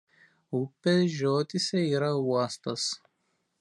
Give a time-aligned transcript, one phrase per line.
[0.59, 2.93] Upės žiotyse yra uostas.